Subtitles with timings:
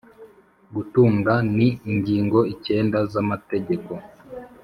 [0.75, 3.91] gutunga ni ingingo icyenda z'amategeko